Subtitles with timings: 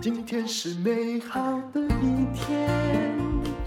[0.00, 2.68] 今天是美好的一天。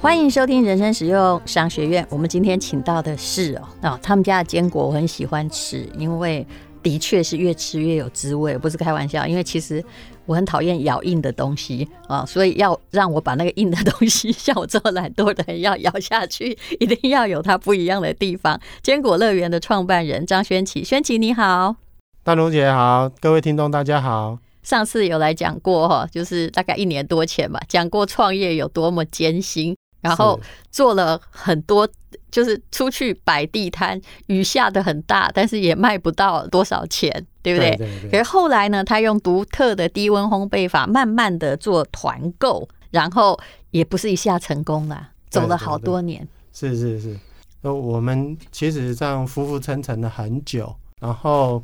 [0.02, 2.06] 欢迎收听人生使用商学院。
[2.10, 6.46] 我们今天请到的是哦，哦，他们家的坚果我很喜欢吃，因为
[6.84, 9.26] 的确是越吃越有滋味，不是开玩笑。
[9.26, 9.84] 因为其实。
[10.32, 18.58] 我很讨厌咬硬的东西啊，所以要让我把那个硬的东西，像我这么懒惰的人要咬下去， 一定要有它不一样的地方。
[18.82, 21.76] 坚果乐园的创办人张轩琪，轩琪你好，
[22.24, 24.40] 大龙姐好，各位听众大家好。
[24.64, 29.76] 上次有来讲过哈，就是大概一年多前吧，讲过创业有多么艰辛。
[30.02, 30.40] 然后
[30.72, 31.88] 做了很多，
[32.32, 37.76] 就是出去摆地摊，雨下得很大，但是也卖不到多少钱，对不对？
[37.76, 38.10] 对对对。
[38.12, 43.40] 可是后来呢，他用独特的低温烘焙法，慢慢的做团购，然后
[43.72, 46.28] 也不是一下成功了，走了好多年。
[46.54, 47.18] 是是是，
[47.62, 51.64] 呃，我们其实这样浮浮沉沉了很久，然后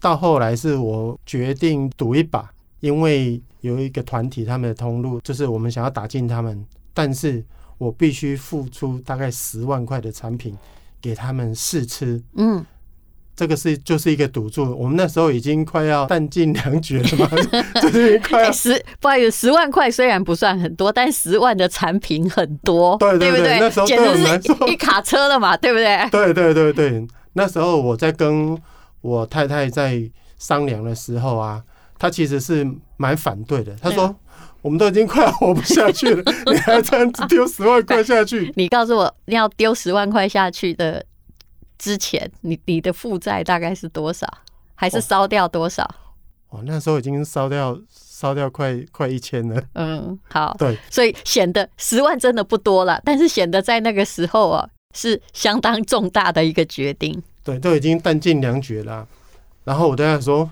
[0.00, 2.50] 到后来是我决定赌一把，
[2.80, 7.44] 因为有一个团体他们的通路，就是我们想要打进他们，但是。
[7.80, 10.54] 我必须付出大概十万块的产品
[11.00, 12.62] 给他们试吃，嗯，
[13.36, 14.76] 这个是就是一个赌注。
[14.76, 17.28] 我们那时候已经快要弹尽粮绝了嘛，
[17.80, 26.08] 就是快要十，不好意思，十万块虽然不算很多，但十万的产品很多，对对对，那时候简直是一卡车了嘛，对不对？
[26.10, 28.56] 对对对对，那时候我在跟
[29.00, 30.02] 我太太在
[30.38, 31.62] 商量的时候啊，
[31.98, 34.14] 她其实是蛮反对的，她说。
[34.62, 36.22] 我们都已经快要活不下去了，
[36.52, 38.52] 你还这样子丢十万块下去？
[38.56, 41.02] 你告诉我，你要丢十万块下去的
[41.80, 44.26] 之前，你你的负债大概是多少？
[44.76, 45.82] 还是烧掉多少？
[46.50, 49.60] 哦，那时候已经烧掉烧掉快快一千了。
[49.74, 57.20] 嗯，好，对，所以显得十万真的不多了，但是显得在那个时候啊，是相当重大的一个决定。
[57.42, 59.08] 对，都已经弹尽粮绝了。
[59.64, 60.48] 然后我对他说，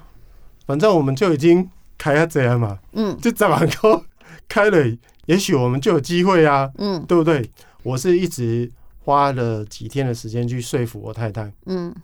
[0.67, 1.71] 反正我们就已经。
[2.01, 4.01] 开下这样嘛，嗯，就这么高
[4.49, 7.51] 开了，也许我们就有机会啊，嗯，对不对？
[7.83, 8.71] 我是一直
[9.09, 11.95] 花了几天的时间去说服我太太，嗯，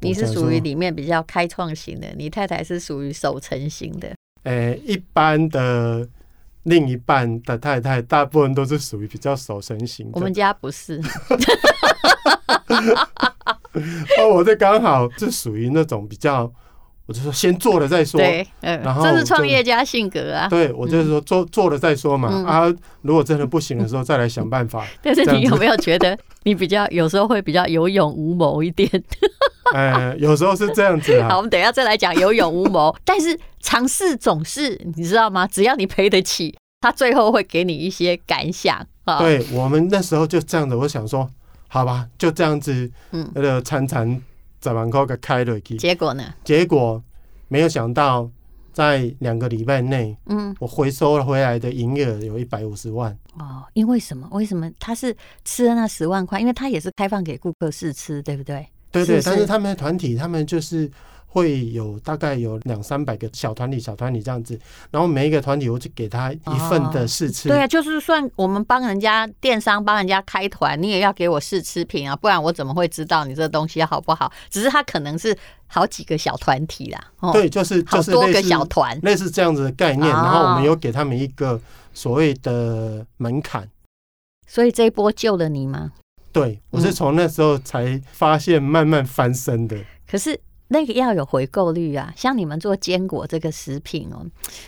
[0.00, 4.14] 你是属于里面比较开创型的，你太太是属于守成型的。
[4.44, 6.08] 诶，一般的
[6.62, 10.12] 另一半的太太，大部分都是属于比较守成型的。
[10.14, 10.98] 我们家不是，
[14.18, 16.50] 哦，我这刚好是属于那种比较。
[17.06, 20.48] 我就说先做了再说，对，嗯，然后这是创业家性格啊。
[20.48, 22.66] 对，我就是说做做了再说嘛，啊，
[23.02, 24.84] 如果真的不行的时候再来想办法。
[25.00, 28.90] 但是你有没有觉得你比较有时候会比较有勇无谋一点？
[29.72, 31.28] 哎， 有时候是这样子啊。
[31.30, 32.94] 好，我们等一下再来讲有勇无谋。
[33.04, 35.46] 但是尝试总是你知道吗？
[35.46, 39.20] 只要你赔得起，他最后会给你一些感想啊。
[39.20, 41.30] 对，我们那时候就这样子，我想说，
[41.68, 44.20] 好吧，就这样子，嗯，那个参参。
[44.70, 46.34] 十万块给开了去，结果呢？
[46.44, 47.02] 结果
[47.48, 48.30] 没有想到，
[48.72, 53.16] 在两个礼拜内，嗯，我回收了回来的营业额有一百五十万。
[53.38, 54.28] 哦，因为什么？
[54.32, 56.40] 为什么他是吃了那十万块？
[56.40, 58.66] 因为他也是开放给顾客试吃，对不对？
[58.90, 60.90] 对对，但是他们的团体，他们就是。
[61.36, 64.58] 会有大概有两三百个小团体，小团体这样子，
[64.90, 67.50] 然后每一个团体我就给他一份的试吃。
[67.50, 74.32] 对啊，就是算我们帮人家电商帮人家开团，你也要给我试吃品啊，不然我怎么会知道你这东西好不好？
[74.48, 75.36] 只是他可能是
[75.66, 77.32] 好几个小团体啦。
[77.34, 80.08] 对，就是就是多个小团，类似这样子的概念。
[80.08, 81.60] 然后我们有给他们一个
[81.92, 83.68] 所谓的门槛。
[84.46, 85.92] 所以这一波救了你吗？
[86.32, 89.76] 对，我是从那时候才发现慢慢翻身的。
[90.10, 90.40] 可是。
[90.68, 94.26] 那个要有回购率啊，像你们做坚果这个食品哦，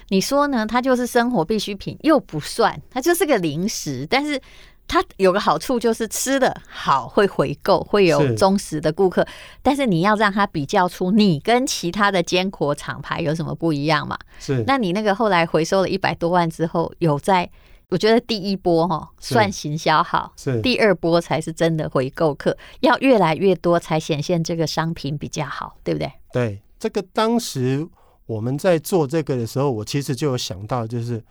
[0.08, 0.64] 你说呢？
[0.66, 4.06] 它就是生活必需品，又不算，它就是个零食。
[4.08, 4.40] 但是
[4.86, 9.26] 它有个好处，就是吃的好会回购，会有忠实的顾客。
[9.60, 14.16] 但是你要让它比较出你跟其他的坚果厂牌有什么不一样嘛？
[14.38, 14.62] 是。
[14.66, 17.50] 那你那个后来回收了一百多万之后，有在？
[17.90, 26.12] 我觉得第一波哈算行销好，是第二波才是真的回购客，要越来越多才显现这个商品比较好，对不对？
[26.30, 27.86] 对，这个当时
[28.26, 31.22] 我们在做这个的时候，我其实就有想到，就是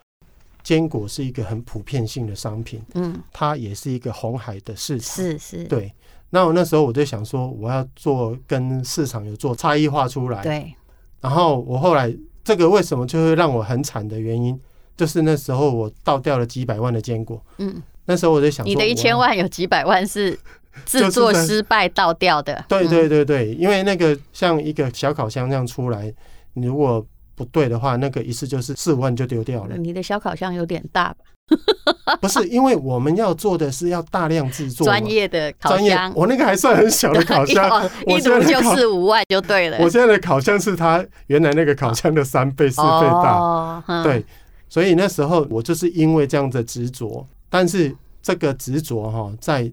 [0.64, 5.94] 坚果是一个很普遍性的商品，嗯，它也是一个红海的市场，是是，对。
[6.32, 10.74] 那我那时候我就想说，我要做跟市场有做差异化出来，对。
[11.22, 12.12] 然后我后来
[12.44, 14.60] 这个为什么就会让我很惨的原因？
[14.98, 20.38] 就是那时候我倒掉了几百万的坚果，嗯，那时候我在想，你的一千万有几百万是
[20.86, 26.12] 制作失败倒掉的，对对对对，因为那个像一个小烤箱这样出来，
[26.54, 27.06] 你如果
[27.36, 29.78] 不对的话，那个一次就是四五万就丢掉了。
[29.78, 31.18] 你的小烤箱有点大吧？
[32.20, 36.12] 不是，因为我们要做的是要大量制作，专业的烤箱。
[36.14, 37.70] 我那个还算很小的烤箱，
[38.06, 39.78] 一炉就是五万就对了。
[39.80, 43.38] 我现在的烤箱是它原来那个烤箱的三倍、四倍大。
[43.38, 44.26] 哦、对，
[44.70, 49.72] 所以那时候我就是因为这样的执着，但是这个执着哈，在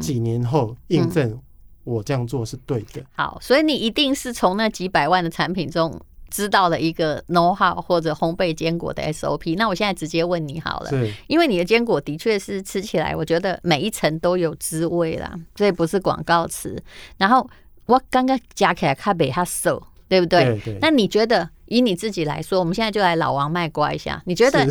[0.00, 1.38] 几年后印证
[1.84, 3.02] 我这样做是对的。
[3.14, 6.00] 好，所以你一定是从那几百万的产品中。
[6.32, 10.90] 知道了一个 know how 或者烘焙坚果的 SOP，那我现在直接问你好了，
[11.26, 16.80] 因为你的坚果的确是吃起来，我觉得每一层都有滋味啦，这不是广告词。
[17.16, 17.44] 然后
[17.86, 20.44] 我刚刚夹起来看比它瘦，对不对？
[20.44, 20.78] 对对。
[20.80, 24.68] 那你觉得以你自己来说，我们现在就来老王卖瓜一下，你觉得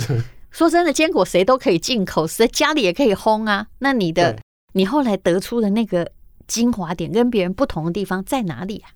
[0.52, 3.68] 说真的，坚果谁都可以进口，谁家里也可以烘啊？
[3.80, 4.38] 那你的
[4.74, 6.12] 你后来得出的那个
[6.46, 8.92] 精华点跟别人不同的地方在哪里啊？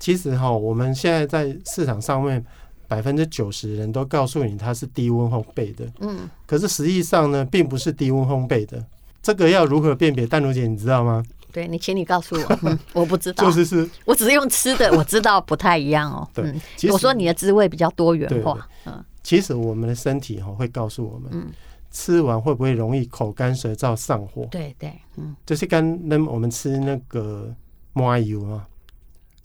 [0.00, 2.44] 其实哈，我们现在在市场上面，
[2.88, 8.84] 百分之九十人都告诉你它是低温烘焙的，嗯，可是实际上呢，并不是低温烘焙的。
[9.22, 10.26] 这个要如何辨别？
[10.26, 11.22] 淡如姐，你知道吗？
[11.52, 16.28] 对，你请你告诉我， 嗯，我不知道，就是是，我只是用吃的， 我知道不太一样哦。
[16.32, 16.54] 对，
[16.90, 21.46] 我说你的滋味比较多元化，嗯，其实我们的身体哈会告诉我们，嗯，
[21.90, 24.46] 吃完会不会容易口干舌燥、上火？
[24.50, 27.54] 对对，嗯，就是跟那我们吃那个
[27.92, 28.66] 麻油啊。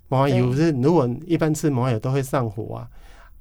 [0.08, 2.88] 麻油是，如果一般吃麻油都会上火啊，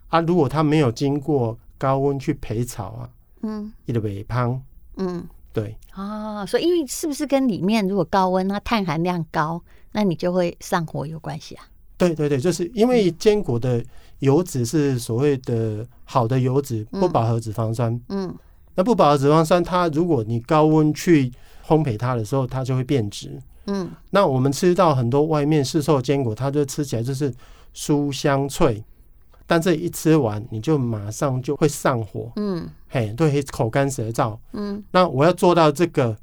[0.09, 3.09] 啊，如果它没有经过高温去焙炒啊，
[3.43, 4.61] 嗯，一个微胖，
[4.97, 5.23] 嗯，
[5.55, 9.63] 对，啊，所以因为是不是跟里面如果高温它碳含量高，
[9.93, 11.65] 那你就会上火有关系啊？
[11.97, 13.83] 对对对，就是因为坚果的
[14.19, 18.35] 油脂是所谓的好的油脂，不饱和脂肪酸，嗯，
[18.75, 21.31] 那不饱和脂肪酸它如果你高温去
[21.65, 23.41] 烘焙它的时候，它就会变质。
[23.67, 27.33] 嗯，那我们吃到很多外面市售坚果，它就吃起来就是
[27.75, 28.85] 酥香脆，
[29.47, 36.17] 但这一吃完你就马上就会上火，嗯，嘿，对，口干舌燥，嗯，那我要做到这个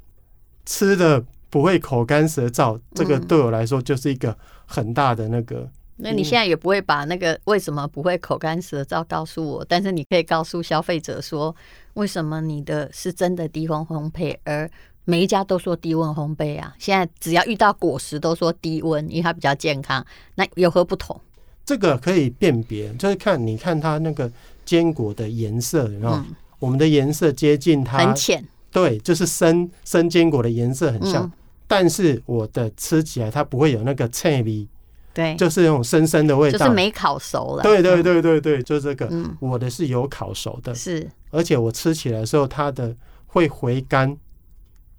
[0.64, 4.34] 吃的不会口干舌燥，这个对我来说就是一个
[4.64, 5.68] 很大的那个。
[5.96, 11.54] 那你现在也不会把那个为什么不会口干舌燥告诉我，但是你可以告诉消费者说，
[11.92, 14.68] 为什么你的是真的低温烘焙，而
[15.04, 20.02] 每一家都说低温烘焙啊，现在只要遇到果实都说低温，因为它比较健康。
[20.36, 21.20] 那有何不同？
[21.66, 24.32] 这个可以辨别，就是看你看它那个
[24.64, 26.18] 坚果的颜色，然后
[26.62, 31.32] 我们的颜色接近它很浅，对，就是生生坚果的颜色很像，嗯、
[31.66, 34.68] 但是我的吃起来它不会有那个脆味，
[35.12, 37.64] 对，就是那种生生的味道，就是没烤熟了。
[37.64, 42.94] 对对对对对，就这个，嗯、我的是有烤熟的，是，而且我吃起来的时候它的
[43.26, 44.16] 会回甘。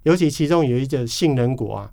[0.02, 1.90] 尤其其中有一个杏仁果啊，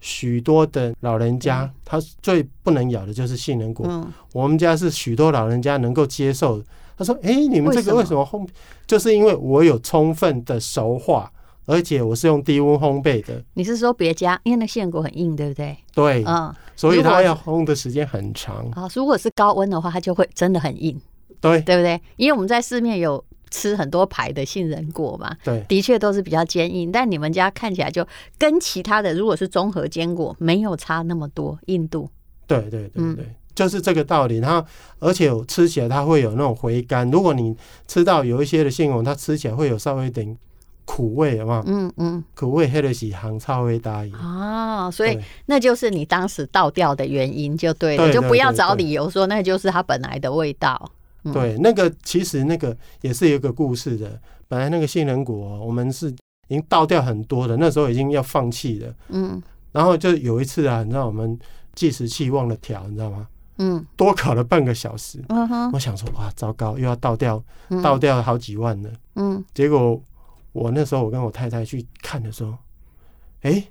[0.00, 4.04] 许多的老人家他最不能咬的就是杏仁果。
[4.32, 6.60] 我们家是许多老人家能够接受。
[6.96, 8.46] 他说：“哎，你们这个为什么烘？
[8.86, 11.30] 就是因为我有充分的熟化，
[11.66, 14.40] 而且我是用低温烘焙的。”你是说别家？
[14.44, 15.76] 因为那杏仁果很硬，对不对？
[15.94, 18.68] 对，嗯，所以它要烘的时间很长。
[18.72, 21.00] 啊，如果是高温的话，它就会真的很硬。
[21.40, 22.00] 对，对不对？
[22.16, 23.24] 因为我们在市面有。
[23.54, 26.90] 吃很多牌的杏仁果嘛，对，的确都是比较坚硬。
[26.90, 28.02] 但你们家看起来就
[28.38, 32.08] 跟其他的，如果是综合坚果，没有差那么多硬度。
[32.46, 34.40] 对对对对，就是这个道理。
[34.40, 34.64] 它
[34.98, 37.10] 而且吃起来它会有那种回甘。
[37.10, 37.56] 如果你
[37.86, 40.36] 吃到有一些的杏仁，它吃起来会有稍微一点
[40.84, 41.62] 苦味，好不好？
[41.66, 50.90] 嗯嗯，苦味黑的是行超会答应啊，所以那就是你当时倒掉的原因，就对了，就不要找理由说那就是它本来的味道。
[51.32, 54.20] 对，那个其实那个也是有一个故事的。
[54.48, 56.16] 本来那个杏仁果，我们是已
[56.48, 58.94] 经倒掉很多的，那时候已经要放弃了。
[59.08, 59.40] 嗯。
[59.70, 61.38] 然后就有一次啊，你知道我们
[61.74, 63.28] 计时器忘了调，你知道吗？
[63.58, 63.84] 嗯。
[63.96, 65.22] 多烤了半个小时。
[65.28, 65.70] 嗯哼。
[65.72, 67.42] 我想说，哇，糟糕，又要倒掉，
[67.82, 68.90] 倒掉好几万了。
[69.16, 69.44] 嗯。
[69.54, 70.00] 结果
[70.52, 72.54] 我那时候我跟我太太去看的时候，
[73.42, 73.68] 哎。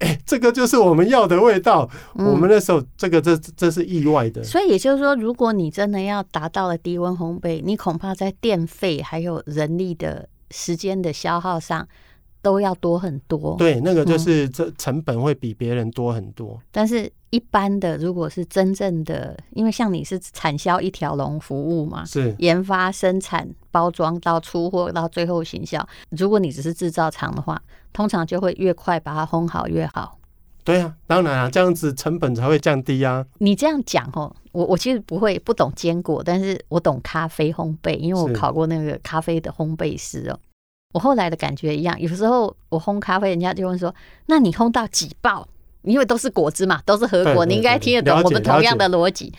[0.00, 1.90] 哎、欸，这个就是我们要的味道。
[2.14, 4.44] 嗯、我们那时候，这个这这是意外的。
[4.44, 11.88] 所以也就是说，如果你真的要达到了低温烘焙，你恐怕在电费还有人力的时间的消耗上
[12.48, 13.54] 都要多很多。
[13.58, 16.54] 对，那个就是这成本会比别人多很多。
[16.54, 25.86] 嗯、但是一般的，如果是真正的，因为像你是产销一条龙服务嘛，是研发、生产、包装到出货到最后行销。
[26.10, 27.60] 如果你只是制造厂的话。
[27.90, 30.18] 通常就会越快把它烘好越好。
[30.62, 33.24] 对啊，当然啊，这样子成本才会降低啊。
[33.38, 40.38] 你这样讲哦，我我其实不会不懂坚果，但是我懂咖啡烘焙，因为我考过那个咖啡的烘焙师哦。
[40.94, 43.94] 我后来的感觉一样，有时候我烘咖啡，人家就问说
[44.26, 45.46] ：“那你烘到几爆？”
[45.82, 49.32] 因为都是果汁嘛，都是和果，你应该听得懂我们同样的逻辑。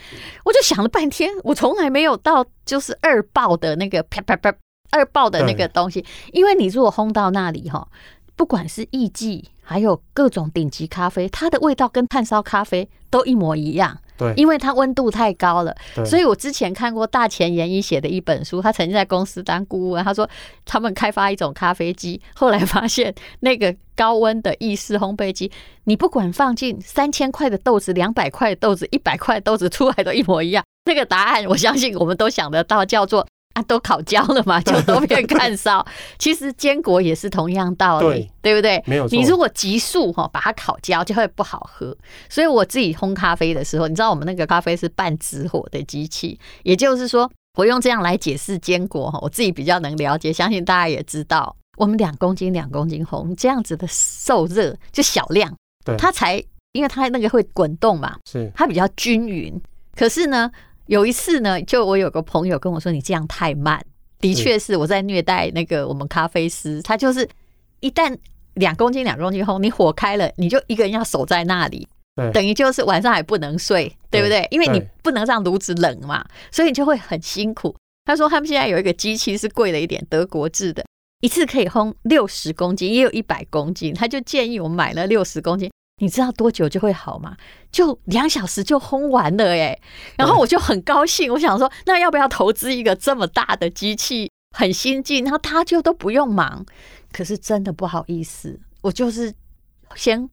[0.45, 4.51] 我就想了半天，我从来没有到就是二爆的那个啪啪啪
[4.89, 7.87] 二爆的那个东西，因为你如果烘到那里哈，
[8.35, 13.99] 不管是艺妓，还有各种顶级咖啡，它的味道跟炭烧咖啡都一模一样。
[14.19, 15.73] 对，因为它温度太高了，
[16.05, 20.29] 所以我之前看过大前研一写的一本书，他曾经在公司当顾问，他说
[20.65, 25.49] 他们开发一种咖啡机，后来发现那个高温的意式烘焙机，
[25.85, 30.61] 你不管放进三千块的豆子、两百块的豆子、一百块的豆子，出来都一模一样。
[30.83, 33.25] 那个答案，我相信我们都想得到，叫做。
[33.59, 35.85] 啊，都烤焦了嘛，就都变干烧。
[36.17, 38.81] 其实坚果也是同样道理，对，对不对？
[38.85, 39.17] 没有错。
[39.17, 41.95] 你如果急速哈把它烤焦，就会不好喝。
[42.29, 50.31] 所以我自己烘咖啡的时候，你知道我们那个咖啡是半直火的机器，也就是说，我用这样来解释坚果哈，我自己比较能了解。
[50.31, 59.61] 相信大家也知道，我们两公斤两公斤烘这样子的受热就小量，对，它才因为它那个会滚动嘛，是它比较均匀。
[59.95, 60.49] 可是呢。
[60.89, 63.79] 有一次呢，就我有个朋友跟我说：“你这样太慢。”
[64.19, 66.81] 的确是我在虐待那个我们咖啡师。
[66.81, 67.29] 他就是
[67.79, 68.17] 一旦
[68.55, 71.88] 两公斤两公斤后，你火开了，你就一个人要守在那里，
[72.34, 74.48] 等于就是晚上还不能睡，对不对？
[74.50, 77.75] 因为你不能让炉子冷嘛，所以你就会很辛苦。
[78.05, 80.84] 他说他们现在有一个机器是贵了一点，德国制的，
[81.22, 83.93] 一次可以烘六十公斤，也有一百公斤。
[83.93, 85.69] 他就建议我买了六十公斤。
[86.01, 87.36] 你知道多久就会好吗？
[87.71, 89.79] 就两小时就烘完了哎，
[90.17, 96.65] 然后我就很高兴，我想说，那要不要投资一个这么大的机器，很先进，然后他就都不用忙。
[97.11, 99.33] 可是真的不好意思，我就是
[99.95, 100.29] 先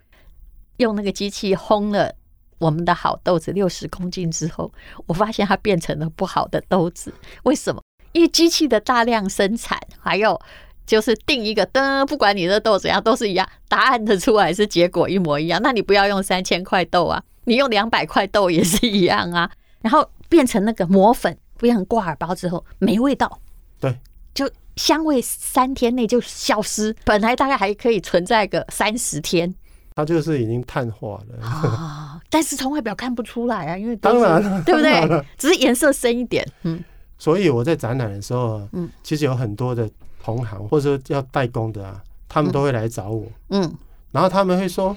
[0.78, 2.14] 用那个机器烘了
[2.58, 4.72] 我们的好豆子六十公斤之后，
[5.06, 7.12] 我发现它变成了不好的豆子。
[7.44, 7.82] 为什么？
[8.12, 10.40] 因为机器的大量生产，还有。
[10.86, 15.60] 就是定一个灯，不管你的豆怎样都是一样，答案的出来是结果一模一样。
[15.62, 19.50] 那你不要用三千块豆啊，你用两百块豆也是一样啊。
[19.82, 23.40] 然后变成那个磨粉，变成挂耳包之后没味道，
[23.80, 23.98] 对，
[24.32, 26.94] 就香味三天内就消失。
[27.04, 29.52] 本来大概还可以存在个三十天，
[29.94, 32.20] 它就是已经碳化了啊。
[32.30, 35.24] 但是从外表看不出来啊，因为当然了，对不对？
[35.36, 36.46] 只是颜色深一点。
[36.62, 36.82] 嗯，
[37.18, 39.88] 所以我在展览的时候，嗯，其实有很多的。
[40.26, 43.72] 同行或者说要代工的啊，他们都会来找我，嗯，
[44.10, 44.96] 然后他们会说：“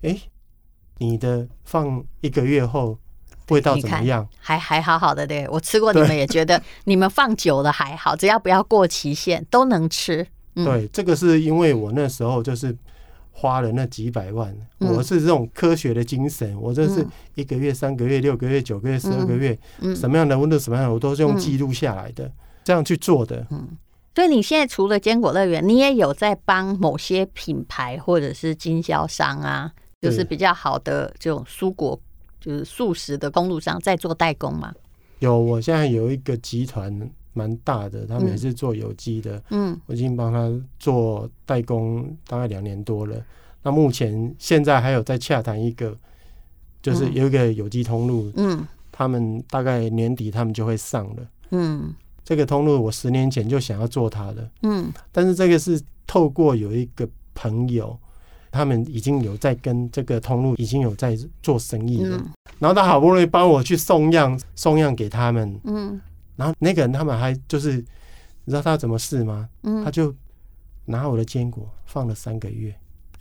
[0.00, 0.18] 哎，
[0.96, 2.96] 你的放一个月后
[3.50, 4.26] 味道怎么样？
[4.38, 12.74] 还还好好的，对，我吃过，你们也觉得 你们放久了还好，只要不要过期限都能吃。”对，这个是因为我那时候就是
[13.32, 19.58] 花了那几百万，我是这种科学的精神，我这是一个月、三个月、六个月、九个月、十二个月，
[19.94, 22.32] 什么样的温度、什么样的，我都是用记录下来的，
[22.64, 23.68] 这样去做的，嗯。
[24.14, 31.98] 所以你现在除了坚果乐园，你也有在帮某些品牌或者是经销商啊，就是比较好的这种蔬果，
[32.40, 34.74] 就是素食的公路商在做代工吗？
[35.20, 36.92] 有，我现在有一个集团
[37.32, 43.16] 蛮大的，他们也是做有机的，嗯，我已经帮他做代工大概两年多了。
[43.62, 45.96] 那目前现在还有在洽谈一个，
[46.82, 51.94] 就是有一个有机通路，嗯，他们大概年底他们就会上了，嗯。
[52.30, 57.98] 这个通路我十年前就想要做它的，嗯，但是这个是透过有一个朋友，
[58.52, 62.16] 他们已经有在跟这个通路已经有在做生意了，
[62.60, 66.00] 然后他好不容易帮我去送样，送样给他们，嗯，
[66.36, 67.78] 然后那个人他们还就是，
[68.44, 69.48] 你知道他怎么试吗？
[69.64, 70.14] 嗯，他就
[70.84, 72.72] 拿我的坚果放了三个月，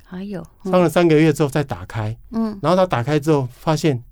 [0.03, 4.03] 还有放了三个月之后再打开，嗯，然后他打开之后发现，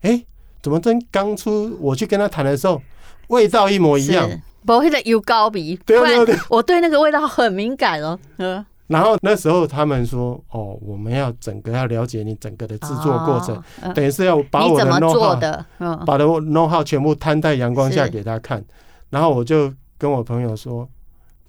[0.00, 0.20] 哎，
[0.60, 2.82] 怎么真刚出我去跟他谈的时候。
[3.30, 4.28] 味道一模一样，
[4.66, 8.18] 不会的有高鼻，对对对，我对那个味道很敏感哦。
[8.38, 18.62] 嗯，然后那时候他们说：“哦，我们要整个要了解你整个的制作过程，等于是要把我的 know how，嗯，把的 know how 全部摊在阳光下给他看。”
[19.08, 20.88] 然后我就跟我朋友说，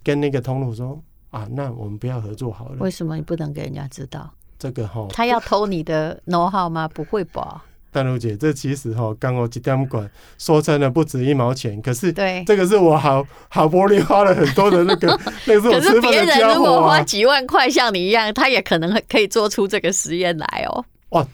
[0.03, 0.99] 跟那个通路说
[1.31, 4.29] ：“啊，那我们不要合作好了。”为什么你不能给人家知道？
[4.57, 6.87] 这个哈，他要偷你的 know how 吗？
[6.87, 7.65] 不会吧？
[7.91, 15.07] 淡如姐，这其实哈，刚我几点管说真的不值一毛钱，可是对这个是我好好玻璃花了很多的那个，
[15.45, 16.11] 那是我吃饭的啊。
[16.11, 20.85] 可是别人如果花几万块像你一样，他也可能可以做出这个实验来哦。
[21.09, 21.27] 哇，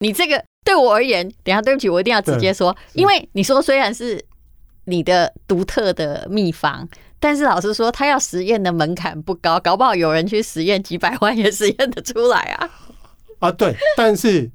[0.00, 4.22] 你这个对我而言，等下对不起，我一定要直接说，因为你说虽然是
[4.84, 6.86] 你的独特的秘方，
[7.18, 12.70] 但是老实说，他要实验的门槛不高，搞不好有人去实验几百万也实验得出来啊。
[13.38, 14.50] 啊，对，但是。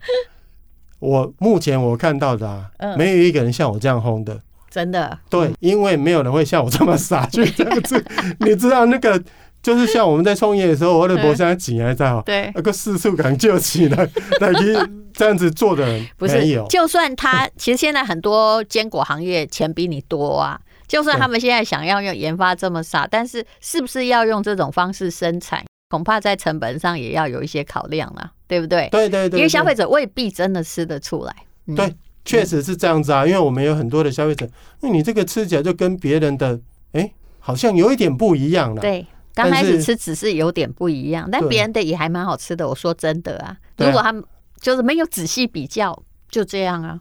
[0.99, 5.17] 我目前我看到的啊，没有一个人像我这样轰的，真的。
[5.29, 8.03] 对，因为没有人会像我这么傻去这样子。
[8.41, 9.21] 你知道那个
[9.61, 14.75] 就是像我们在创业的时候，我的博现在紧还在哦，对，那个四处感救起来， 那你
[15.13, 28.89] 这样子做的人不是，就算他 其实现在很多坚果行业钱比你多啊，就算他们现在想要用研发这么傻，但是是不是要用这种方式生产，恐怕在成本上也要有一些考量啊，对不对？
[28.91, 31.35] 对对对，因为消费者未必真的吃得出来。
[31.75, 34.47] 对，确实是这样子啊，因为我们有很多的消费者，
[34.81, 36.59] 那你这个吃起来就跟别人的，
[36.93, 37.11] 哎。
[37.39, 38.81] 好像有一点不一样了。
[38.81, 42.67] 对，刚开始吃只是有点不一样，但别人的也还蛮好吃的。
[42.67, 44.21] 我说真的啊，如果他们
[44.59, 45.97] 就是没有仔细比较，
[46.29, 46.99] 就这样啊。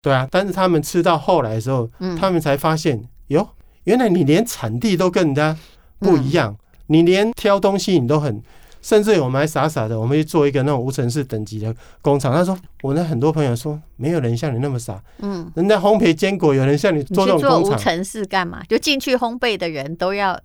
[0.00, 3.46] 对啊，但是他们吃到后来的时候，他们才发现，哟，
[3.84, 5.54] 原来你连产地都跟人家
[5.98, 6.56] 不一样，
[6.92, 8.42] 你连挑东西你都很。
[8.84, 12.34] 甚至我们还傻傻的，我们去做一个那种无尘室等级的工厂。
[12.34, 15.00] 他说，我那很多朋友说，没有人像你那么傻。
[15.20, 17.78] 嗯，人家烘焙坚果，有人像你做这种工厂。
[17.78, 18.60] 无尘室干嘛？
[18.68, 20.36] 就进去烘焙的人都要，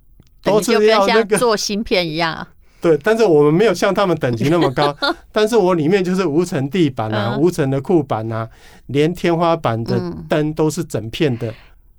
[0.44, 2.48] 都是要像做芯片一样啊。
[2.80, 4.96] 对，但是我们没有像他们等级那么高。
[5.34, 8.48] 但是我里面就是无尘地板啊，无尘的库板啊，
[8.86, 10.00] 连天花板的
[10.30, 11.51] 灯都是整片的。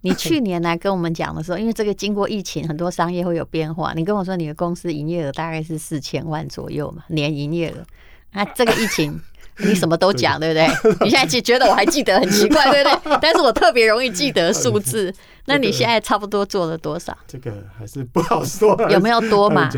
[0.02, 3.92] 你去年来跟我们讲的时候，因为这个经过疫情，很多商业会有变化。
[3.94, 7.84] 你跟我说你的公司营业额大概是四千万左右嘛，年营业额。
[8.32, 9.18] 啊，这个疫情
[9.58, 10.68] 你什么都讲，对不对？
[11.00, 13.18] 你现在觉得我还记得很奇怪， 对不对？
[13.20, 15.12] 但是我特别容易记得数字。
[15.46, 17.16] 那你现在差不多做了多少？
[17.26, 18.76] 这个还是不好说。
[18.90, 19.68] 有没有多嘛？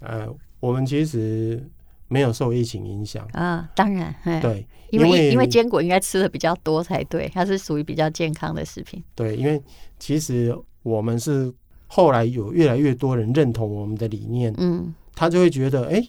[0.00, 0.28] 呃，
[0.60, 1.66] 我们其实
[2.08, 4.66] 没有受疫情影响啊，当然，对。
[4.90, 9.02] 因为因为坚果应该吃的比较多才对，它是属于比较健康的食品。
[9.14, 9.60] 对，因为
[9.98, 11.52] 其实我们是
[11.86, 16.02] 后来有越来越多人认同我们的理念，嗯，他就会觉得，哎，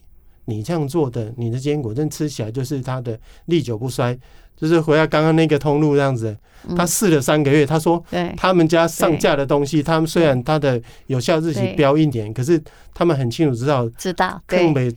[0.46, 4.18] 你这样做的，你的坚果真吃起来就是它的历久不衰，
[4.56, 6.36] 就是回到刚刚那个通路这样子。
[6.76, 8.04] 他试了三个月，他说，
[8.36, 12.62] 他们家上架的东西，他们虽然它的有效日期标一年，可是
[12.96, 14.94] 他们很清楚知道，知道，对。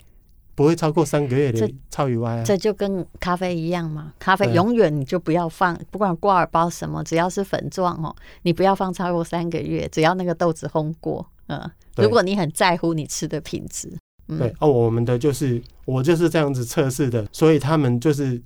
[0.61, 4.12] 不会超过三个月的超语歪啊，这就跟咖啡一样嘛。
[4.19, 11.26] 咖啡永远你就不要放，不管挂耳包什么，只要是粉状哦，你不要放超过三个月，只要那个豆子烘过。
[11.47, 11.59] 嗯，
[11.97, 13.90] 如果你很在乎你吃的品质，
[14.29, 18.37] 对哦，我们的就是我就是这样子测试的，所以他们就是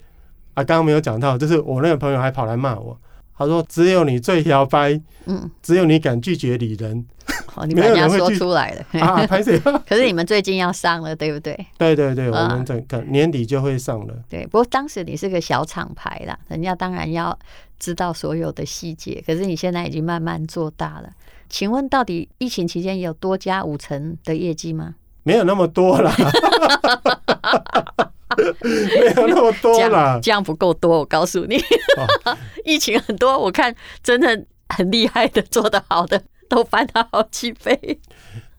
[0.55, 2.97] 啊，刚刚没有讲到，就是我那个朋友还跑来骂我。
[3.37, 7.05] 他说：“只有你最摇摆，嗯，只有你敢拒绝女人。
[7.55, 9.27] 哦，你把人家说出来了 啊？
[9.27, 9.59] 拍谁？
[9.89, 11.55] 可是你们最近要上了，对不对？
[11.79, 14.15] 对对对，我们整个年底就会上了。
[14.29, 17.37] 对，不过当时你是个小厂牌啦，人家当然要
[17.79, 19.23] 知道所有的细节。
[19.27, 21.11] 可是你现在已经慢慢做大了。
[21.49, 24.95] 请问，到底疫情期间有多加五成的业绩吗？
[25.23, 26.15] 没有那么多啦。”
[28.63, 30.99] 没有那么多啦，这样不够多。
[30.99, 31.61] 我告诉你，
[32.65, 38.01] 疫情很多，我看真的很厉害的，做得好的都翻了好几倍。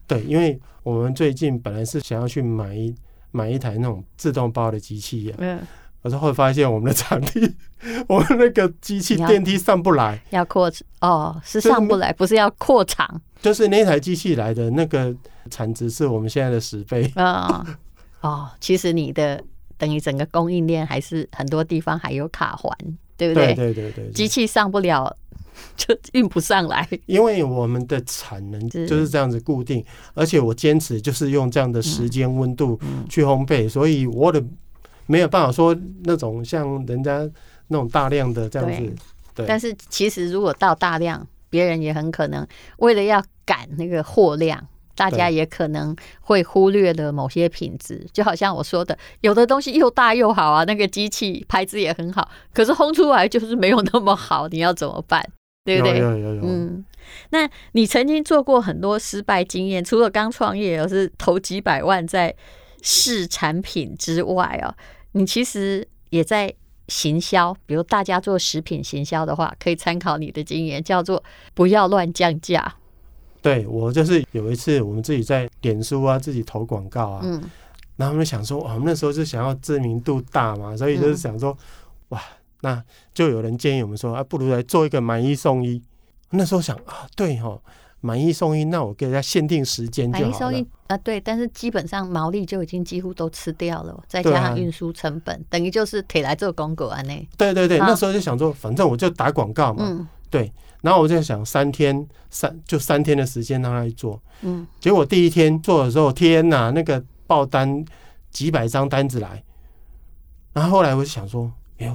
[0.08, 2.94] 对，因为我们最近本来是想要去买一
[3.32, 5.60] 买一台那种自动包的机器，嗯，
[6.04, 7.56] 可是后来发现我们的场地，
[8.08, 15.14] 我们那个机器电梯上不来，要扩哦，是上不来，不是要扩厂，就是那台机器来的那个
[15.50, 17.12] 产值是我们现在的十倍。
[17.16, 17.66] 哦，
[18.22, 19.44] 哦，其实你的。
[19.78, 22.76] 等于整个供应链还是很多地方还有卡环，
[23.18, 23.54] 对不对？
[23.54, 25.16] 对对对对，机器上不了
[25.76, 26.88] 就运不上来。
[27.06, 29.84] 因为我们的产能就是这样子固定，
[30.14, 34.44] 而且我坚持就是用这样的时间温度去烘焙，所以我的
[35.06, 37.30] 没有办法说那种像人家
[37.68, 38.96] 那种大量的这样子。
[39.34, 39.46] 对。
[39.46, 42.46] 但是其实如果到大量，别人也很可能
[42.78, 44.66] 为了要赶那个货量。
[44.96, 55.24] 大家也可能会忽略了某些品质，就好像我说的，有的东西又大又好啊，那个机器牌子也很好，可是烘出来就是没有那么好，你要怎么办？
[55.66, 55.98] 对不对？
[55.98, 56.42] 有有有有。
[56.44, 56.86] 嗯，
[57.32, 62.36] 那你曾经做过很多失败经验，除了刚创业，而是投几百万在
[62.84, 64.74] 试产品之外哦，
[65.14, 66.54] 你其实也在
[66.88, 71.24] 行销，比如大家做食品行销的话，可以参考你的经验，叫做
[71.56, 72.76] 不要乱降价。
[73.46, 77.40] 对，我就是有一次，我们自己在脸书啊，自己投广告啊，嗯，
[77.96, 81.56] 然后我们想说，我们那时候就想要知名度大嘛，所以就是想说，
[82.10, 82.20] 哇，
[82.62, 85.80] 那就有人建议我们说，啊，不如来做一个买一送一。
[86.32, 87.56] 那时候想啊，对哈，
[88.02, 90.28] 买一送一，那我给人家限定时间就好了。
[90.28, 97.28] 买一送一啊，对，但是基本上毛利就已经几乎都吃掉了，再加上运输成本，等于就是铁来做公狗啊那。
[97.38, 100.52] 对对对，那时候就想说，反正我就打广告嘛，对。
[100.82, 107.84] 然后我就想三天三就三天的时间让他去做，嗯，结果第一天做的时候，天哪，那个爆单
[108.30, 109.44] 几百张单子来，
[110.54, 111.94] 然后后来我就想说，哎呦，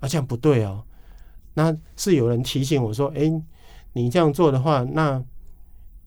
[0.00, 0.82] 啊这样不对哦，
[1.54, 3.30] 那是有人提醒我说，哎，
[3.92, 5.22] 你这样做的话，那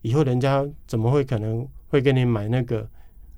[0.02, 2.86] 以后人家怎么会可能会给你买那个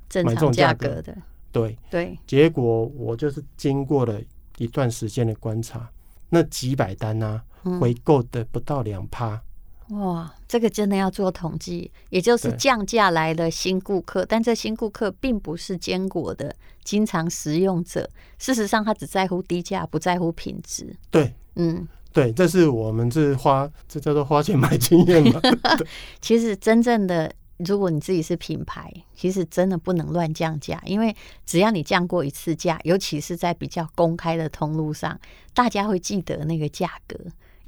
[0.10, 1.18] 正买这种常价价格格的，
[1.52, 1.78] 对。
[1.92, 4.20] 对，结果我就是经过了
[4.58, 5.88] 一段时间的观察，
[6.30, 7.49] 那几百单啊，嗯
[7.80, 9.42] 回购的不到两趴。
[9.90, 18.08] 哇，这个真的要做统计，也就是降价来的新顾客，但这新顾客并不是坚果的经常食用者。
[18.38, 20.96] 事实上，他只在乎低价，不在乎品质。
[21.10, 25.42] 对嗯，对，这是我们是花，这叫做花钱买经验嘛。
[26.22, 31.16] 其实真正的，如果你自己是品牌，其实真的不能乱降价，因为
[31.48, 35.20] 只要你降过一次价，尤其是在比较公开的通路上，
[35.56, 37.18] 大家会记得那个价格。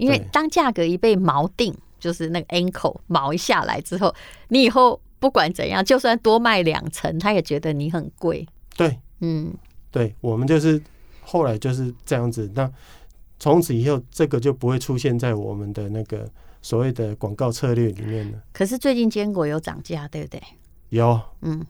[0.02, 4.12] 因为当价格一被锚定，就是那个 ankle 锚一下来之后，
[4.48, 8.48] 你以后不管怎样，就算多卖两成，他也觉得你很贵。
[8.76, 9.54] 对嗯，
[9.92, 10.82] 对，我们就是
[11.22, 12.52] 后来就是这样子。
[12.56, 12.68] 那
[13.40, 16.28] 从此以后，这个就不会出现在我们的那个
[16.64, 18.40] 所谓的广告策略里面了。
[18.52, 20.42] 可是最近坚果有涨价，对不对？
[20.90, 21.64] 有，嗯，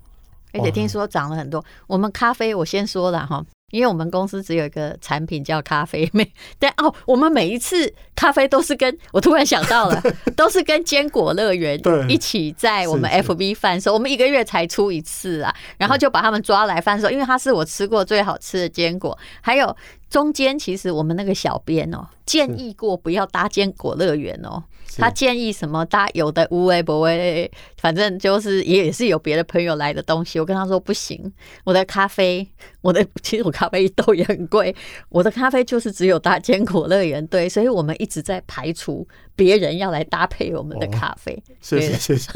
[0.54, 1.62] 而且听说涨了很多。
[1.88, 3.46] 我们咖啡，我先说了哈。
[3.72, 10.02] 因为我们公司只有一个产品叫咖啡妹， 但哦，我们每一次咖啡都是跟我突然想到了，
[10.36, 13.94] 都是跟坚果乐园一起在我们 FB 贩售。
[13.94, 19.18] 我们一个月才出一次啊，然后就把他们抓来贩售，因为它是我吃过最好吃的坚果。
[19.42, 19.76] 还有
[20.10, 24.64] 中间其实我们那个小编哦建议过不要搭坚果乐园哦。
[24.98, 30.40] 他建议什么搭有的无为不为，反正就是也是有别的朋友来的东西。
[30.40, 31.32] 我跟他说不行，
[31.64, 32.48] 我的咖啡，
[32.82, 34.76] 我的其实我咖啡豆也很贵，
[35.10, 41.41] 我的咖啡就是只有大坚果乐园对，所以我们一直在排除别人要来搭配我们的咖啡。
[41.62, 42.30] 谢谢谢谢。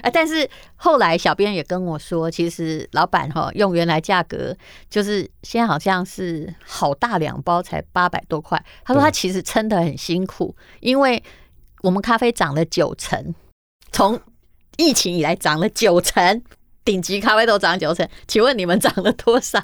[0.00, 4.56] 哎， 但是后来小编也跟我说，其实老板哈用原来价格，
[4.88, 8.62] 就是现在好像是好大两包才八百多块。
[8.84, 11.22] 他说他其实撑得很辛苦，因为
[11.82, 13.34] 我们咖啡涨了九成，
[13.92, 14.18] 从
[14.76, 16.42] 疫情以来涨了九成，
[16.84, 18.08] 顶级咖啡豆涨九成。
[18.26, 19.60] 请问你们涨了多少？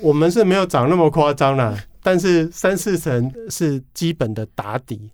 [0.00, 5.10] 我们是没有涨那么夸张啦，但是三四成是基本的打底，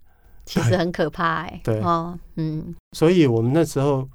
[0.47, 1.61] 其实很可怕哎、欸。
[1.63, 1.81] 对。
[1.81, 4.09] 哦，嗯，所以我们那时候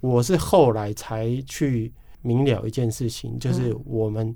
[0.00, 4.34] 我是后来才去明了一件事情，就是我们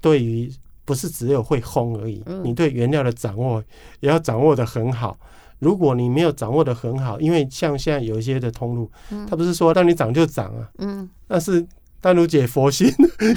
[0.00, 0.50] 对于
[0.84, 3.62] 不是只有会烘而已，你对原料的掌握
[4.00, 5.18] 也要掌握的很好。
[5.58, 8.90] 如果你没有掌握的很好，因为像现在有一些的通路，
[9.28, 11.66] 它不是说让你涨就涨啊，嗯，但是
[12.06, 12.88] 淡如姐佛心，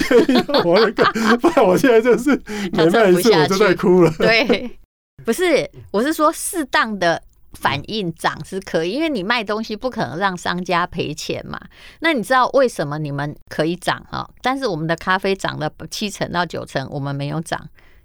[0.64, 1.04] 我那个，
[1.42, 2.30] 不然我现在就是
[2.70, 4.14] 每卖一次我就在哭了。
[4.16, 4.78] 对，
[5.26, 7.20] 不是，我是说适当的
[7.54, 11.60] 反应涨是可以，因为你卖东西不可能让商家赔钱嘛。
[11.98, 14.30] 那你知道为什么你们可以涨哈？
[14.40, 17.60] 但是我们的咖啡涨了七成到九成，我们没有涨。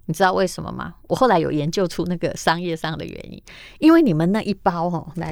[0.07, 0.95] 你知道为什么吗？
[1.09, 3.39] 我后来有研究出那个商业上的原因，
[3.77, 5.31] 因为你们那一包哦，来，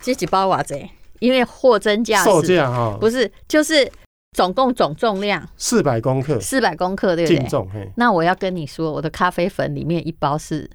[0.00, 3.90] 这几包哇塞，因为货真价实，售价哈，不是，就是
[4.32, 7.38] 总共总重量四百公克，四百公克对不对？
[7.38, 7.90] 净重嘿。
[7.96, 10.70] 那我要跟你说，我的咖啡粉里面一包是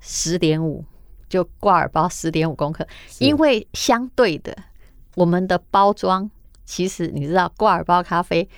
[0.00, 0.84] 十点五，
[1.28, 2.86] 就挂耳包十点五公克，
[3.18, 4.56] 因为相对的，
[5.14, 6.30] 我们的包装
[6.64, 8.48] 其实你知道，挂耳包咖啡。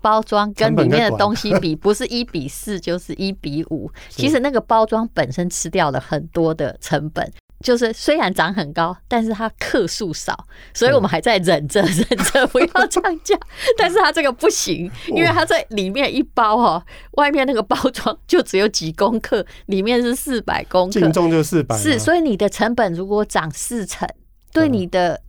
[0.00, 3.90] 包装跟里面的东西比，不是一比四就是一比五。
[4.08, 7.32] 其实那个包装本身吃掉了很多的成本，
[7.64, 13.38] 就是虽然涨很高，但是它克数少，所以我们还在忍着忍着不要涨价。
[13.76, 21.76] 但是它这个不行，因为它在里面一包哦，外面那个包装就只有几公克，里面是四百公克，净重就四百。
[21.76, 24.08] 是，所以你的成本如果涨四成，
[24.52, 25.20] 对你的。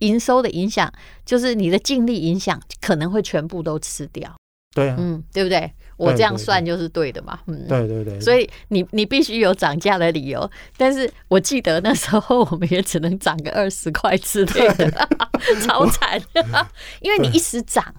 [0.00, 0.90] 营收的影响
[1.26, 4.34] 就是你的净利影响可能会全部都吃掉，
[4.74, 5.70] 对啊，嗯，对不对？
[6.00, 8.20] 我这样算就是对的嘛，嗯，对对对。
[8.20, 14.90] 所以你你必须有涨价的理由，但是我记得那时候我们也只能涨个二十块之类的，
[15.66, 16.20] 超惨，
[17.00, 17.94] 因为你一时涨，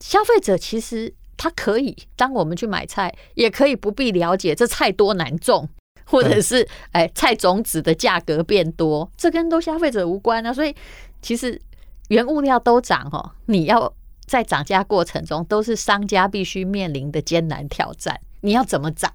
[0.00, 5.68] 消费者其实他可以当我们去买菜，也可以不必了解这菜多难种。
[6.10, 10.50] 或者是哎，菜种子的价格变多，这跟都消费者无关啊。
[10.50, 10.74] 所以
[11.20, 11.60] 其实
[12.08, 13.92] 原物料都涨哦，你要
[14.28, 18.20] 在涨价过程中，都是商家必须面临的艰难挑战。
[18.42, 19.12] 你要怎么涨，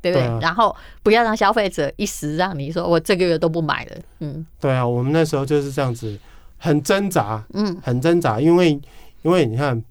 [0.00, 0.24] 对不对？
[0.40, 3.96] 然后不要让消费者一时让你说我这个月都不买了。
[4.20, 6.16] 嗯，对啊，我们那时候就是这样子，
[6.58, 8.80] 很挣扎，嗯，很挣扎，因为
[9.22, 9.82] 因为你看，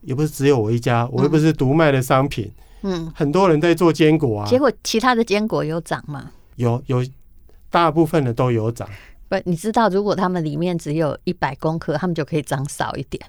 [0.00, 2.50] 也不是只有我一家，我又不是独卖的商品。
[2.82, 6.30] 嗯，很多人在做坚果啊，结果其他的坚果有涨吗？
[6.54, 7.04] 有有，
[7.68, 8.88] 大部分的都有涨。
[9.28, 13.20] 不，你知道，如果他们里面只有一百公克，他们就可以涨少一点，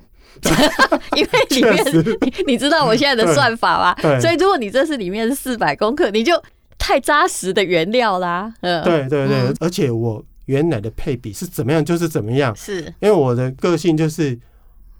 [1.15, 1.85] 因为里面
[2.21, 4.19] 你你知道我现在的算法吧？
[4.19, 6.41] 所以如果你这是里面是四百公克，你就
[6.77, 8.53] 太扎实的原料啦。
[8.61, 12.55] 嗯，对对对，而且我原来的配比是怎么样就是怎么样。
[12.55, 14.37] 是，因为我的个性就是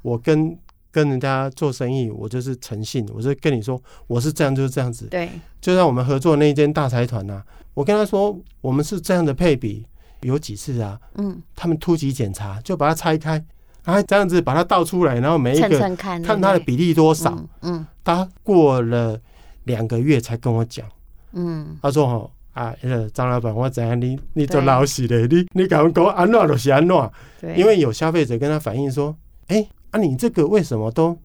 [0.02, 0.58] 我跟
[0.92, 5.06] 跟人家做生意，我就是诚信，我就跟你说我是这样就是这样子。
[5.06, 5.30] 对，
[5.62, 7.42] 就像我们合作那一间大财团呐，
[7.76, 9.86] 我跟他说我们是这样的配比，
[10.22, 13.44] 有几次啊，嗯，他们突击检查就把它拆开，
[13.88, 17.36] 然后这样子把它倒出来，然后每一个看，它的比例多少。
[17.62, 19.18] 嗯，他过了
[19.64, 20.86] 两个月才跟我讲，
[21.32, 22.76] 嗯，他说哦啊，
[23.14, 29.16] 张老板，我怎样你你做老实的，你你敢讲安怎就是安怎，对，因为有消费者跟他反映说，
[29.48, 29.68] 哎。
[29.90, 31.18] 啊，你这个为什么都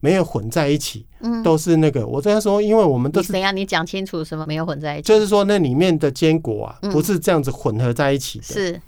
[0.00, 1.06] 没有混在一起？
[1.20, 2.04] 嗯，都是那个。
[2.04, 3.56] 我这样说，因为我们都是怎样？
[3.56, 5.06] 你讲清楚什么没有混在一起？
[5.06, 8.44] 就是说那里面的坚果啊，不是这样子混合在一起的。
[8.44, 8.82] 是，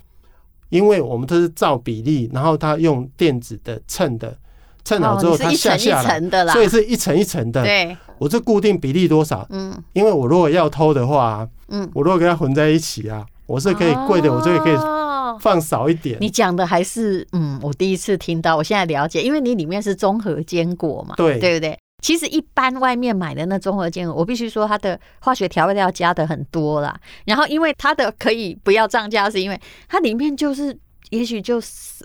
[0.71, 4.37] 因为我们都是照比例，然后他用电子的称的，
[4.85, 7.63] 称好之后它下下来，所以是一层一层的。
[7.63, 9.47] 对，我这固定比例多少？
[9.51, 14.77] 嗯，因为我如果要偷的话，嗯，我如果跟它混在一起啊，我是可以贵的，我这个可以。
[15.39, 16.19] 放少一点。
[16.21, 21.79] 你讲的还是嗯，我第一次听到，我现在了解，因为你里面是综合坚果嘛，对对不对？
[22.01, 26.99] 其实一般外面买的那综合坚果，我必须说它的化学调味料加的很多啦。
[27.25, 30.77] 然后因为它的可以不要涨价，是因为它里面就是
[31.11, 31.61] 也许就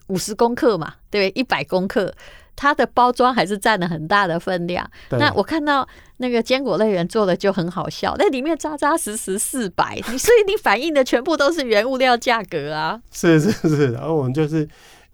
[0.07, 1.41] 五十公克嘛，对不对？
[1.41, 2.13] 一百公克。
[2.57, 4.89] 它的包装还是占了很大的分量。
[5.09, 5.85] 那我看到
[6.17, 12.97] 那个坚果乐园做的就很好笑，那里面扎扎实实四百， 所以你反映的全部都是原物料价格啊。
[13.11, 14.65] 是是是，然后我们就是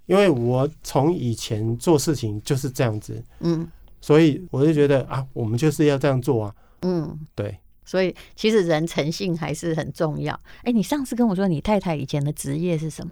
[0.05, 3.67] 因为我从以前做事情就是这样子，嗯，
[4.01, 7.57] 所以我就觉得啊，我们就是要这样做啊，嗯，对。
[7.83, 10.39] 所以其实人诚信还是很重要。
[10.63, 13.11] 哎，你上次跟我说你太太以前的职业是什么？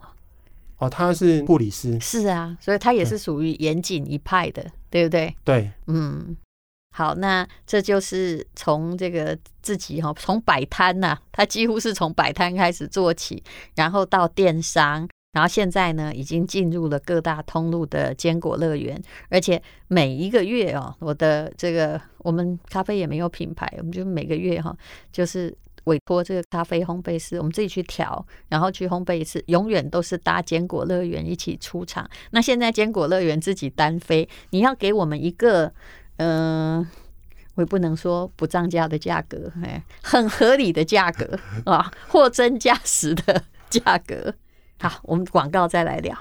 [0.77, 5.35] 哦，她是护理师，是啊，所以她也是属于严谨一派的，对不对？
[5.43, 6.37] 对，嗯，
[6.95, 13.43] 好，那这就是从这个自己哈，从摆摊呐，他几乎是从摆摊开始做起，
[13.75, 24.75] 然后到电商，然后现在呢，已经进入了各大通路的坚果乐园，而且每一个月哦，我的这个我们咖啡也没有品牌，我们就每个月哈，
[25.11, 25.55] 就是。
[25.85, 32.07] 委托这个咖啡烘焙师，我们自己去调，然后去烘焙一次，永远都是搭坚果乐园一起出场。
[32.29, 35.73] 那现在坚果乐园自己单飞，你要给我们一个，
[36.17, 36.85] 嗯、
[37.55, 44.35] 我也不能说不涨价的价格，哎，很合理的价格啊，货真价实的价格。
[44.81, 46.17] 好，我们广告再来聊。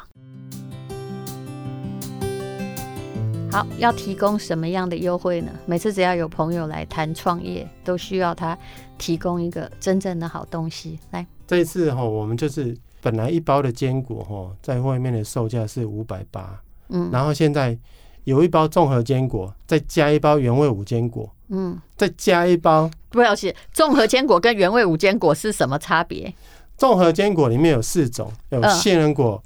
[3.53, 5.53] 好，要提供什么样的优惠呢？
[5.65, 8.59] 每次只要有朋友来谈创业，都需要他
[8.99, 10.99] 提供一个真正的好东西。
[11.13, 17.79] 来，这一次哈，我们就是本来一包的坚果哈，在外面的售价是五百八，嗯，然后现在
[18.25, 26.35] 有一包综合坚果，再加一包原味五坚果，嗯，再加一包，不要写，综合坚果跟原味五坚果是什么差别？
[26.79, 29.43] 综合坚果里面有四种，有杏仁果、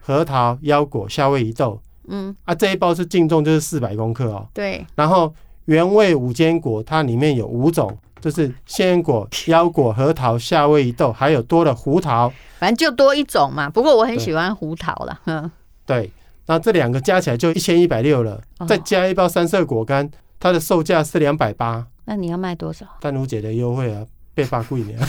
[0.00, 1.80] 核桃、腰果、夏威夷豆。
[2.08, 4.46] 嗯啊，这一包是净重，就是四百公克哦。
[4.52, 4.84] 对。
[4.96, 5.32] 然后
[5.66, 12.30] 原味五坚果，它里面有五种，就是杏仁果、腰果、核桃、夏威夷豆，还有多的胡桃。
[12.58, 13.70] 反正就多一种嘛。
[13.70, 15.20] 不过我很喜欢胡桃了。
[15.26, 15.50] 嗯。
[15.86, 16.10] 对。
[16.46, 21.86] 那这两个加起来就一千一百六了，哦，再加一包三色果干，它的售价是两百八。
[22.04, 22.84] 那你要卖多少？
[23.00, 24.92] 丹如姐的优惠啊，被发贵呢。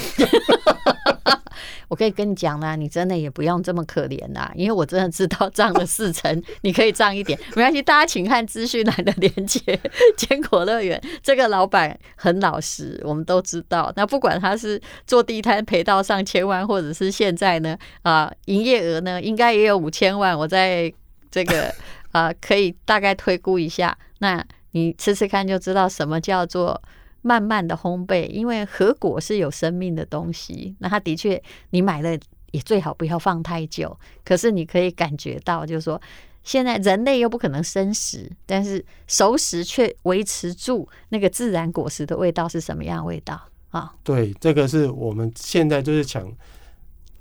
[1.90, 7.84] 我可以跟你讲啦，你真的也不用这么可怜啦，因为我真的知道涨了四成， 你可以涨一点，没关系。
[7.84, 9.60] 大家请看资讯栏的连接。
[10.18, 13.94] 坚果乐园这个老板很老实，我们都知道。
[13.96, 20.36] 那不管他是做地摊赔到上千万，或者是现在呢啊，营业额呢应该也有五千万。
[20.36, 20.92] 我在
[21.30, 21.72] 这个
[22.12, 23.96] 啊，可以大概推估一下。
[24.18, 26.82] 那你吃吃看就知道什么叫做。
[27.24, 32.16] 慢慢的烘焙，因为核果是有生命的东西，那它的确，你买了
[32.52, 33.98] 也最好不要放太久。
[34.24, 36.00] 可是你可以感觉到，就是说，
[36.44, 43.96] 现在人类又不可能生食，但是熟食却维持住那个自然果实的味道是什么样的味道啊？
[44.04, 46.32] 对，这个是我们现在就是讲，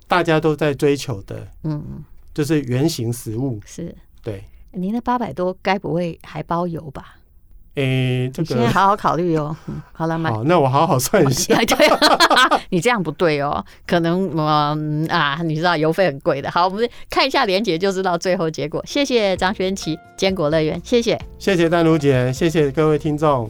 [0.07, 3.59] 大家都在追求的，嗯，就是原型食物。
[3.65, 4.45] 是，对。
[4.75, 7.19] 您那八百多，该不会还包邮吧？
[7.75, 9.57] 诶、欸，这个现在好好考虑哦。
[9.67, 10.31] 嗯，好了，买。
[10.31, 11.57] 好，那我好好算一下。
[11.65, 11.89] 对，
[12.71, 16.51] 你这样不对哦，可能嗯啊，你知道邮费很贵的。
[16.51, 18.83] 好，我们看一下连结就知道最后结果。
[18.87, 23.49] 谢谢张轩琪，坚果乐园，谢谢，谢谢丹如姐，谢谢各位听众。